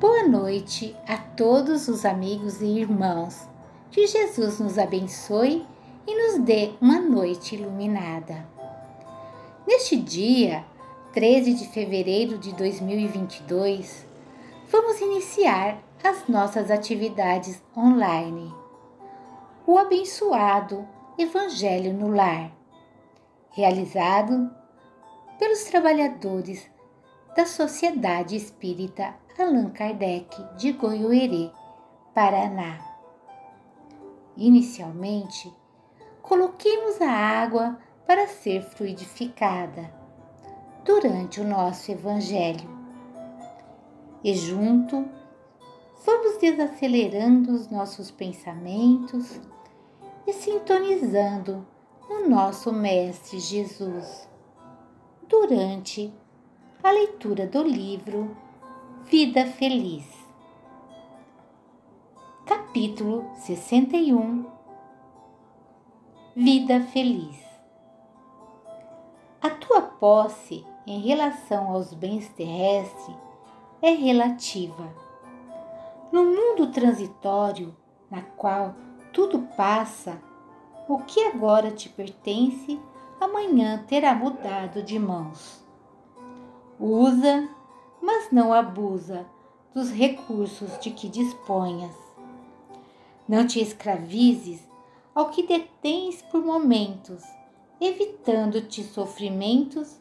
[0.00, 3.46] Boa noite a todos os amigos e irmãos.
[3.90, 5.66] Que Jesus nos abençoe
[6.06, 8.48] e nos dê uma noite iluminada.
[9.66, 10.64] Neste dia,
[11.12, 14.06] 13 de fevereiro de 2022,
[14.70, 18.50] vamos iniciar as nossas atividades online.
[19.66, 20.88] O abençoado
[21.18, 22.50] Evangelho no Lar,
[23.50, 24.50] realizado
[25.38, 26.66] pelos trabalhadores
[27.36, 31.50] da Sociedade Espírita Allan Kardec de Goiôerê,
[32.12, 32.78] Paraná.
[34.36, 35.52] Inicialmente,
[36.20, 39.92] coloquemos a água para ser fluidificada
[40.84, 42.68] durante o nosso Evangelho.
[44.24, 45.08] E junto,
[46.04, 49.40] vamos desacelerando os nossos pensamentos
[50.26, 51.66] e sintonizando
[52.08, 54.28] no nosso Mestre Jesus
[55.28, 56.12] durante
[56.82, 58.34] a leitura do livro
[59.04, 60.06] Vida Feliz.
[62.46, 64.46] Capítulo 61
[66.34, 67.38] Vida Feliz
[69.42, 73.16] A tua posse em relação aos bens terrestres
[73.82, 74.88] é relativa.
[76.10, 77.76] No mundo transitório,
[78.10, 78.74] na qual
[79.12, 80.18] tudo passa,
[80.88, 82.80] o que agora te pertence,
[83.20, 85.59] amanhã terá mudado de mãos.
[86.80, 87.46] Usa
[88.00, 89.26] mas não abusa
[89.74, 91.94] dos recursos de que disponhas.
[93.28, 94.66] Não te escravizes
[95.14, 97.22] ao que detens por momentos,
[97.80, 100.00] evitando-te sofrimentos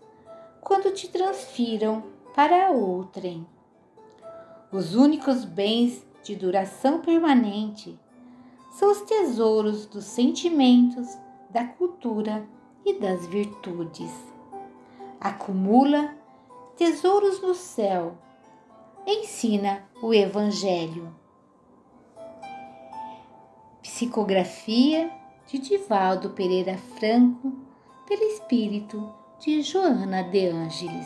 [0.61, 3.45] quando te transfiram para outrem.
[4.71, 7.99] Os únicos bens de duração permanente
[8.71, 11.17] são os tesouros dos sentimentos,
[11.49, 12.47] da cultura
[12.85, 14.11] e das virtudes.
[15.19, 16.18] Acumula
[16.79, 18.13] tesouros no céu.
[19.05, 21.13] Ensina o Evangelho.
[23.81, 25.11] Psicografia
[25.45, 27.51] de Divaldo Pereira Franco,
[28.07, 31.05] pelo espírito de Joana de Ângeles.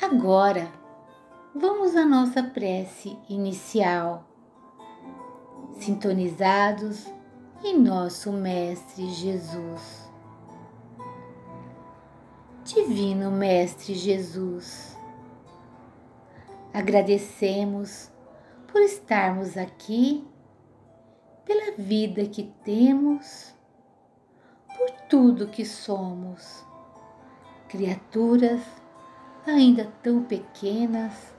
[0.00, 0.70] Agora,
[1.52, 4.28] vamos à nossa prece inicial,
[5.72, 7.04] sintonizados
[7.64, 9.99] em nosso Mestre Jesus.
[12.64, 14.94] Divino Mestre Jesus.
[16.74, 18.10] Agradecemos
[18.68, 20.28] por estarmos aqui,
[21.44, 23.54] pela vida que temos,
[24.76, 26.64] por tudo que somos,
[27.66, 28.60] criaturas
[29.46, 31.34] ainda tão pequenas,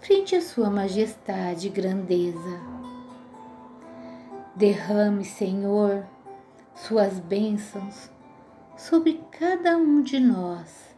[0.00, 2.60] frente à Sua majestade e grandeza.
[4.56, 6.06] Derrame, Senhor,
[6.74, 8.15] Suas bênçãos
[8.76, 10.94] sobre cada um de nós,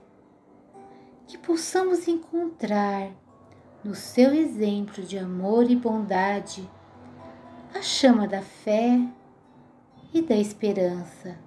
[1.26, 3.12] que possamos encontrar
[3.84, 6.68] no seu exemplo de amor e bondade
[7.74, 9.00] a chama da fé
[10.12, 11.38] e da esperança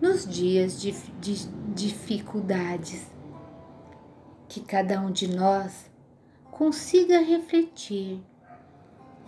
[0.00, 3.06] nos dias de, de dificuldades.
[4.48, 5.90] Que cada um de nós
[6.50, 8.20] consiga refletir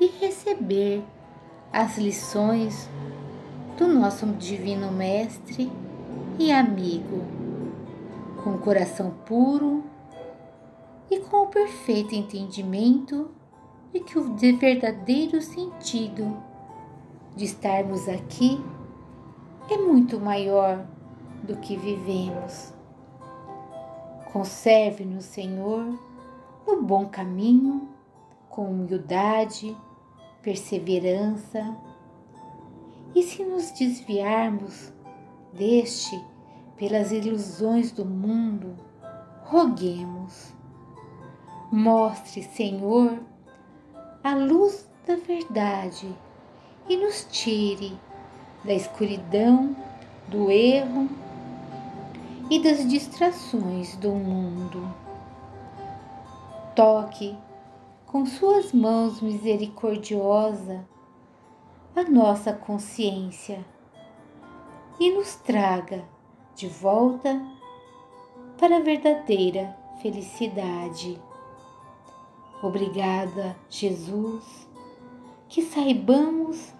[0.00, 1.04] e receber
[1.72, 2.88] as lições
[3.76, 5.70] do nosso Divino Mestre
[6.38, 7.22] e amigo,
[8.42, 9.84] com coração puro
[11.10, 13.30] e com o perfeito entendimento
[13.92, 16.36] de que o verdadeiro sentido
[17.36, 18.60] de estarmos aqui
[19.70, 20.84] é muito maior
[21.44, 22.72] do que vivemos.
[24.32, 25.96] Conserve-nos, Senhor,
[26.66, 27.88] no bom caminho,
[28.48, 29.76] com humildade,
[30.42, 31.76] perseverança,
[33.14, 34.93] e se nos desviarmos
[35.56, 36.22] deste
[36.76, 38.76] pelas ilusões do mundo,
[39.44, 40.52] roguemos.
[41.70, 43.18] Mostre, Senhor,
[44.22, 46.08] a luz da verdade
[46.88, 47.98] e nos tire
[48.64, 49.76] da escuridão,
[50.28, 51.08] do erro
[52.50, 54.94] e das distrações do mundo.
[56.74, 57.36] Toque
[58.06, 60.86] com Suas mãos misericordiosa
[61.96, 63.64] a nossa consciência
[64.98, 66.04] e nos traga
[66.54, 67.40] de volta
[68.58, 71.20] para a verdadeira felicidade.
[72.62, 74.68] Obrigada, Jesus,
[75.48, 76.72] que saibamos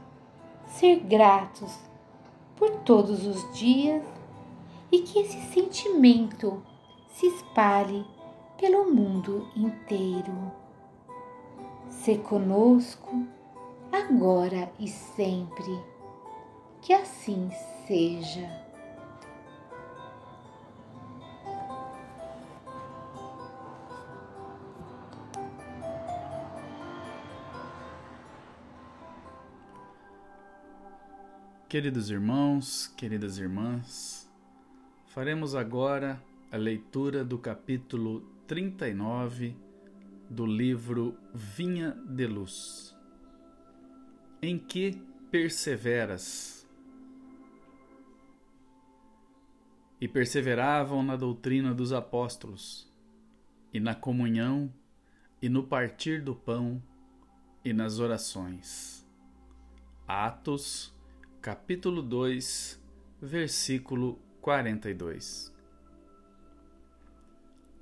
[0.66, 1.78] ser gratos
[2.56, 4.04] por todos os dias
[4.90, 6.62] e que esse sentimento
[7.08, 8.04] se espalhe
[8.58, 10.52] pelo mundo inteiro.
[11.88, 13.26] Se conosco,
[13.92, 15.82] agora e sempre.
[16.80, 18.64] Que assim seja seja.
[31.68, 34.30] Queridos irmãos, queridas irmãs,
[35.06, 36.22] faremos agora
[36.52, 39.56] a leitura do capítulo 39
[40.30, 42.96] do livro Vinha de Luz.
[44.40, 45.02] Em que
[45.32, 46.53] perseveras?
[50.00, 52.92] E perseveravam na doutrina dos apóstolos,
[53.72, 54.72] e na comunhão,
[55.40, 56.82] e no partir do pão,
[57.64, 59.06] e nas orações.
[60.06, 60.94] Atos
[61.40, 62.82] capítulo 2,
[63.20, 65.52] versículo 42.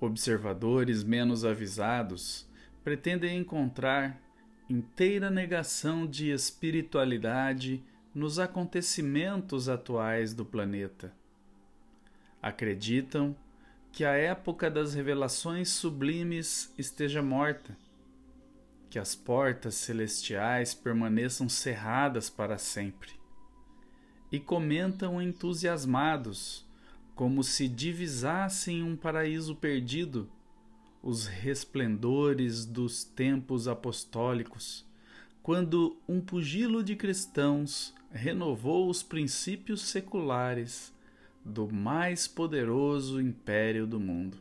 [0.01, 2.49] Observadores menos avisados
[2.83, 4.21] pretendem encontrar
[4.69, 11.15] inteira negação de espiritualidade nos acontecimentos atuais do planeta.
[12.43, 13.37] Acreditam
[13.93, 17.77] que a época das revelações sublimes esteja morta,
[18.91, 23.13] que as portas celestiais permaneçam cerradas para sempre
[24.33, 26.67] e comentam entusiasmados,
[27.15, 30.29] como se divisassem um paraíso perdido,
[31.03, 34.87] os resplendores dos tempos apostólicos,
[35.43, 40.93] quando um pugilo de cristãos renovou os princípios seculares
[41.45, 44.39] do mais poderoso império do mundo.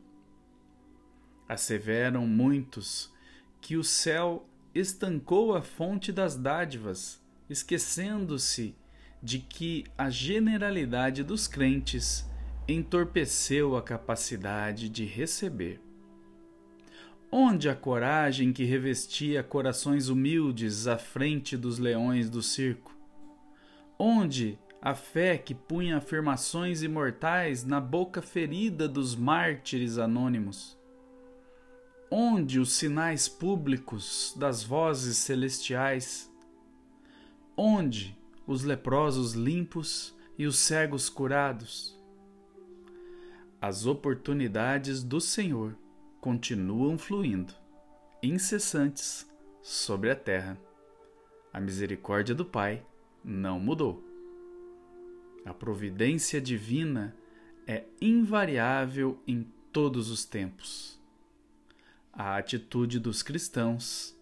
[1.47, 3.11] Asseveram muitos
[3.59, 8.75] que o céu estancou a fonte das dádivas, esquecendo-se
[9.21, 12.25] de que a generalidade dos crentes
[12.67, 15.81] entorpeceu a capacidade de receber.
[17.31, 22.95] Onde a coragem que revestia corações humildes à frente dos leões do circo?
[23.97, 30.75] Onde a fé que punha afirmações imortais na boca ferida dos mártires anônimos?
[32.09, 36.29] Onde os sinais públicos das vozes celestiais?
[37.55, 38.17] Onde
[38.47, 41.95] os leprosos limpos e os cegos curados.
[43.61, 45.77] As oportunidades do Senhor
[46.19, 47.53] continuam fluindo,
[48.23, 49.29] incessantes,
[49.61, 50.57] sobre a terra.
[51.53, 52.83] A misericórdia do Pai
[53.23, 54.10] não mudou.
[55.45, 57.15] A providência divina
[57.65, 60.99] é invariável em todos os tempos.
[62.13, 64.17] A atitude dos cristãos,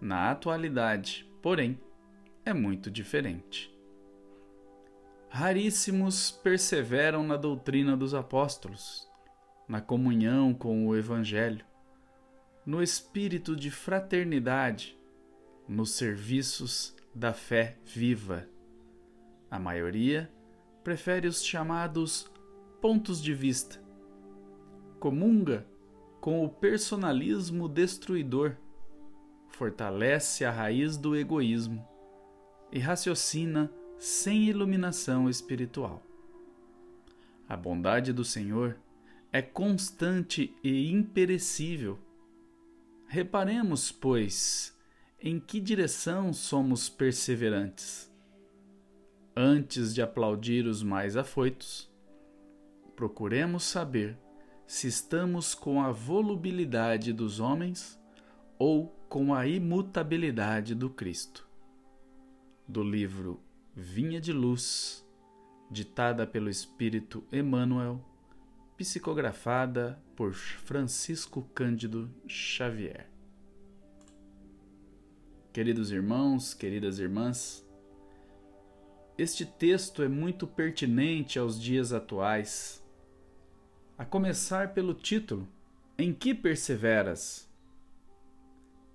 [0.00, 1.80] na atualidade, porém,
[2.44, 3.74] é muito diferente.
[5.28, 9.08] Raríssimos perseveram na doutrina dos apóstolos,
[9.68, 11.64] na comunhão com o Evangelho,
[12.66, 14.98] no espírito de fraternidade,
[15.68, 18.46] nos serviços da fé viva.
[19.50, 20.30] A maioria
[20.82, 22.30] prefere os chamados
[22.80, 23.82] pontos de vista.
[24.98, 25.66] Comunga
[26.20, 28.56] com o personalismo destruidor,
[29.48, 31.86] fortalece a raiz do egoísmo
[32.70, 36.02] e raciocina sem iluminação espiritual.
[37.48, 38.78] A bondade do Senhor
[39.32, 41.98] é constante e imperecível.
[43.06, 44.76] Reparemos, pois,
[45.20, 48.09] em que direção somos perseverantes.
[49.34, 51.90] Antes de aplaudir os mais afoitos,
[52.96, 54.18] procuremos saber
[54.66, 58.00] se estamos com a volubilidade dos homens
[58.58, 61.48] ou com a imutabilidade do Cristo
[62.70, 63.40] do livro
[63.74, 65.04] Vinha de Luz,
[65.68, 68.00] ditada pelo Espírito Emmanuel,
[68.76, 73.10] psicografada por Francisco Cândido Xavier.
[75.52, 77.68] Queridos irmãos, queridas irmãs,
[79.20, 82.82] este texto é muito pertinente aos dias atuais.
[83.98, 85.46] A começar pelo título:
[85.98, 87.46] Em que perseveras?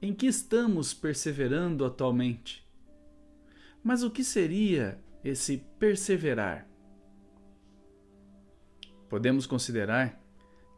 [0.02, 2.68] Em que estamos perseverando atualmente?
[3.84, 6.68] Mas o que seria esse perseverar?
[9.08, 10.20] Podemos considerar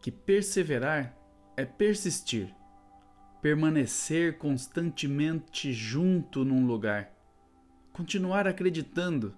[0.02, 1.18] que perseverar
[1.56, 2.54] é persistir,
[3.42, 7.17] permanecer constantemente junto num lugar,
[7.98, 9.34] continuar acreditando.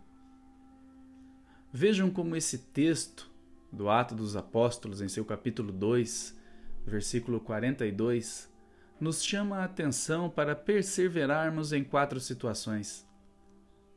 [1.71, 3.31] Vejam como esse texto
[3.71, 6.37] do Ato dos Apóstolos, em seu capítulo 2,
[6.85, 8.51] versículo 42,
[8.99, 13.07] nos chama a atenção para perseverarmos em quatro situações.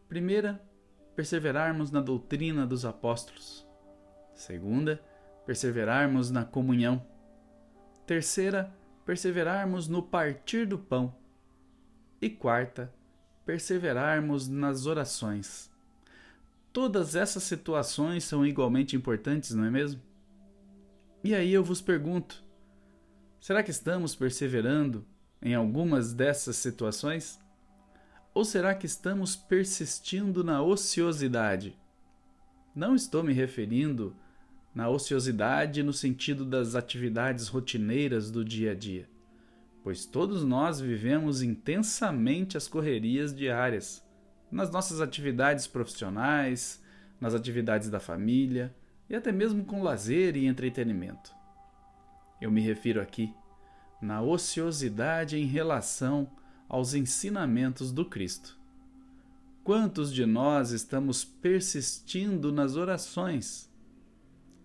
[0.09, 0.63] Primeira,
[1.17, 3.67] perseverarmos na doutrina dos apóstolos.
[4.33, 5.03] Segunda,
[5.45, 7.05] perseverarmos na comunhão.
[8.07, 8.73] Terceira,
[9.05, 11.13] perseverarmos no partir do pão.
[12.21, 12.95] E quarta,
[13.45, 15.71] perseverarmos nas orações.
[16.73, 20.01] Todas essas situações são igualmente importantes, não é mesmo?
[21.23, 22.43] E aí eu vos pergunto:
[23.41, 25.05] será que estamos perseverando
[25.41, 27.39] em algumas dessas situações?
[28.35, 31.79] Ou será que estamos persistindo na ociosidade?
[32.75, 34.17] Não estou me referindo
[34.75, 39.07] na ociosidade no sentido das atividades rotineiras do dia a dia,
[39.83, 44.05] pois todos nós vivemos intensamente as correrias diárias,
[44.51, 46.83] nas nossas atividades profissionais,
[47.21, 48.75] nas atividades da família
[49.09, 51.35] e até mesmo com lazer e entretenimento.
[52.41, 53.35] Eu me refiro aqui
[54.01, 56.31] na ociosidade em relação
[56.69, 58.59] aos ensinamentos do Cristo.
[59.63, 63.71] Quantos de nós estamos persistindo nas orações?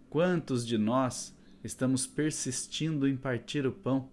[0.09, 4.09] Quantos de nós estamos persistindo em partir o pão,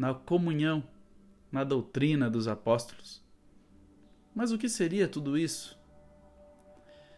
[0.00, 0.82] na comunhão,
[1.52, 3.22] na doutrina dos apóstolos?
[4.34, 5.78] Mas o que seria tudo isso?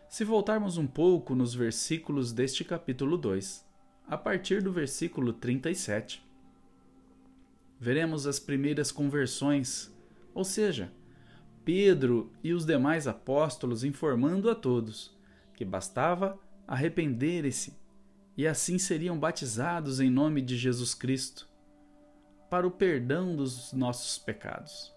[0.09, 3.65] Se voltarmos um pouco nos versículos deste capítulo 2,
[4.09, 6.27] a partir do versículo 37,
[7.79, 9.97] veremos as primeiras conversões,
[10.35, 10.93] ou seja,
[11.65, 15.17] Pedro e os demais apóstolos informando a todos
[15.55, 16.37] que bastava
[16.67, 17.79] arrependerem-se
[18.37, 21.52] e assim seriam batizados em nome de Jesus Cristo
[22.53, 24.95] para o perdão dos nossos pecados.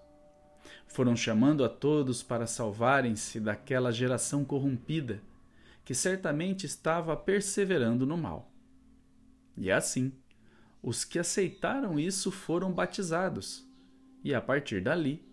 [0.88, 5.24] Foram chamando a todos para salvarem-se daquela geração corrompida
[5.86, 8.52] que certamente estava perseverando no mal.
[9.56, 10.12] E assim,
[10.84, 13.66] os que aceitaram isso foram batizados,
[14.22, 15.26] e a partir dali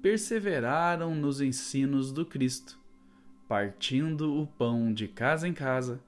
[0.00, 2.78] perseveraram nos ensinos do Cristo,
[3.48, 6.00] partindo o pão de casa em casa,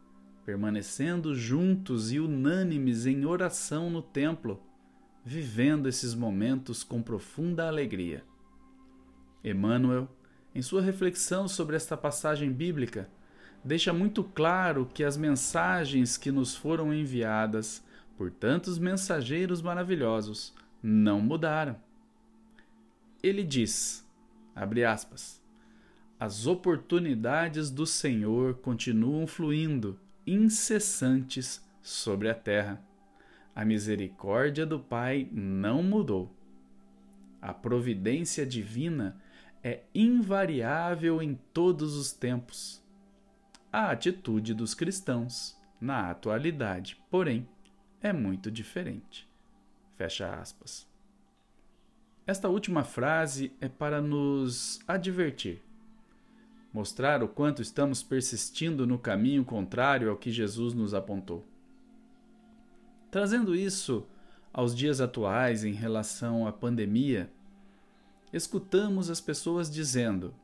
[0.44, 4.64] permanecendo juntos e unânimes em oração no templo,
[5.26, 8.24] vivendo esses momentos com profunda alegria.
[9.44, 10.08] Emmanuel,
[10.54, 13.10] em sua reflexão sobre esta passagem bíblica,
[13.62, 17.84] deixa muito claro que as mensagens que nos foram enviadas
[18.16, 21.76] por tantos mensageiros maravilhosos não mudaram
[23.28, 24.06] ele diz,
[24.54, 25.42] abre aspas,
[26.18, 32.82] as oportunidades do Senhor continuam fluindo, incessantes, sobre a terra.
[33.56, 36.30] A misericórdia do Pai não mudou.
[37.40, 39.18] A providência divina
[39.64, 42.84] é invariável em todos os tempos.
[43.72, 47.48] A atitude dos cristãos, na atualidade, porém,
[48.02, 49.26] é muito diferente.
[49.96, 50.86] Fecha aspas.
[52.26, 55.62] Esta última frase é para nos advertir,
[56.74, 61.55] mostrar o quanto estamos persistindo no caminho contrário ao que Jesus nos apontou.
[63.10, 64.06] Trazendo isso
[64.52, 67.30] aos dias atuais em relação à pandemia,
[68.32, 70.34] escutamos as pessoas dizendo: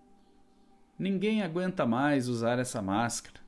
[0.99, 3.41] ninguém aguenta mais usar essa máscara,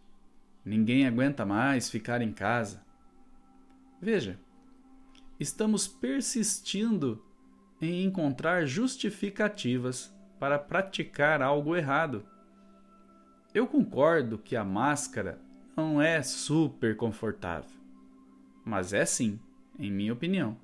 [0.64, 2.82] ninguém aguenta mais ficar em casa.
[4.00, 4.38] Veja,
[5.38, 7.24] estamos persistindo
[7.80, 12.24] em encontrar justificativas para praticar algo errado.
[13.54, 15.40] Eu concordo que a máscara
[15.76, 17.78] não é super confortável,
[18.64, 19.38] mas é sim,
[19.78, 20.56] em minha opinião,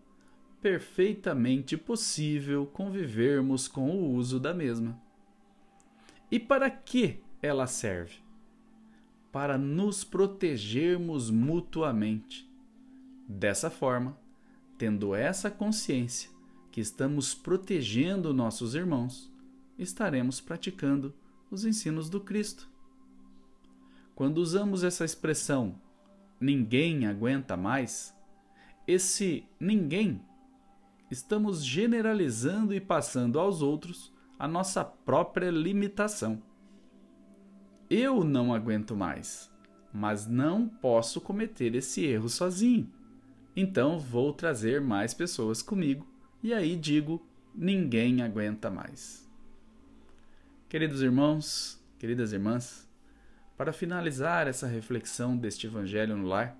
[0.60, 5.00] perfeitamente possível convivermos com o uso da mesma.
[6.30, 8.16] E para que ela serve?
[9.32, 12.48] Para nos protegermos mutuamente.
[13.28, 14.18] Dessa forma,
[14.76, 16.30] tendo essa consciência,
[16.70, 19.30] que estamos protegendo nossos irmãos,
[19.78, 21.14] estaremos praticando
[21.50, 22.68] os ensinos do Cristo.
[24.14, 25.80] Quando usamos essa expressão
[26.40, 28.16] ninguém aguenta mais,
[28.86, 30.20] esse ninguém
[31.10, 36.42] estamos generalizando e passando aos outros a nossa própria limitação.
[37.90, 39.52] Eu não aguento mais,
[39.92, 42.90] mas não posso cometer esse erro sozinho.
[43.54, 46.06] Então vou trazer mais pessoas comigo
[46.42, 47.20] e aí digo:
[47.54, 49.28] ninguém aguenta mais.
[50.68, 52.88] Queridos irmãos, queridas irmãs,
[53.60, 56.56] para finalizar essa reflexão deste Evangelho no lar,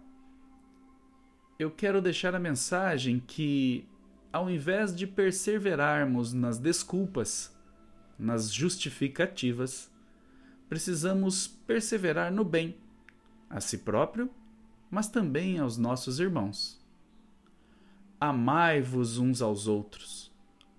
[1.59, 3.89] eu quero deixar a mensagem que,
[4.31, 7.59] ao invés de perseverarmos nas desculpas,
[8.19, 9.91] nas justificativas,
[10.69, 12.77] precisamos perseverar no bem,
[13.49, 14.31] a si próprio,
[14.91, 16.85] mas também aos nossos irmãos
[18.21, 20.31] Amai-vos uns aos outros,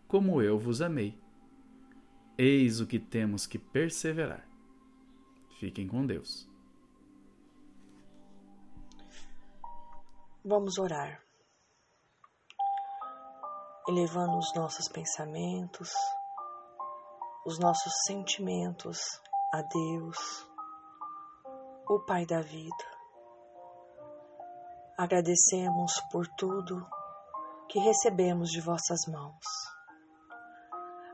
[0.07, 1.17] como eu vos amei.
[2.37, 4.50] Eis o que temos que perseverar.
[5.61, 6.49] Fiquem com Deus.
[10.43, 11.23] Vamos orar.
[13.87, 15.93] Elevando os nossos pensamentos,
[17.45, 18.97] os nossos sentimentos
[19.53, 20.17] a Deus,
[21.87, 22.85] o Pai da vida.
[24.97, 26.89] Agradecemos por tudo
[27.69, 29.45] que recebemos de vossas mãos.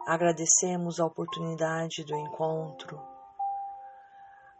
[0.07, 3.16] Agradecemos a oportunidade do encontro,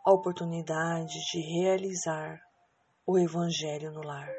[0.08, 2.40] a oportunidade de realizar
[3.06, 4.30] o Evangelho no lar.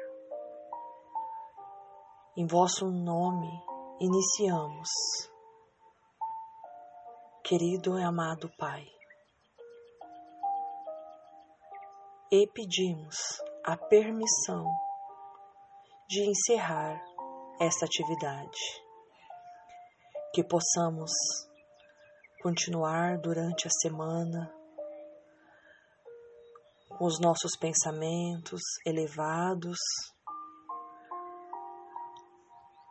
[2.35, 3.51] Em vosso nome
[3.99, 4.89] iniciamos,
[7.43, 8.83] querido e amado Pai,
[12.31, 13.15] e pedimos
[13.63, 14.65] a permissão
[16.07, 16.99] de encerrar
[17.61, 18.59] esta atividade,
[20.33, 21.11] que possamos
[22.41, 24.58] continuar durante a semana
[26.99, 29.77] com os nossos pensamentos elevados,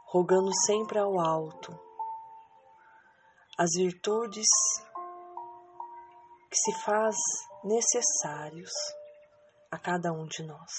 [0.07, 1.79] rogando sempre ao alto
[3.59, 4.47] as virtudes
[6.51, 7.17] que se faz
[7.63, 8.73] necessários
[9.71, 10.73] a cada um de nós.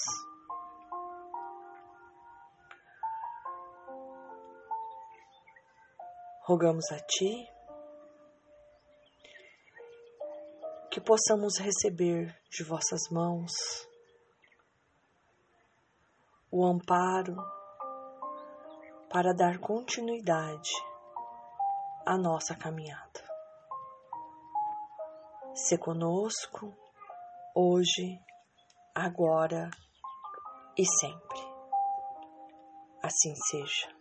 [6.48, 7.59] Rogamos a Ti
[10.90, 13.52] que possamos receber de vossas mãos
[16.50, 17.36] o amparo
[19.08, 20.70] para dar continuidade
[22.04, 23.24] à nossa caminhada.
[25.54, 26.76] Se conosco
[27.54, 28.18] hoje,
[28.94, 29.70] agora
[30.76, 31.40] e sempre.
[33.02, 33.99] Assim seja.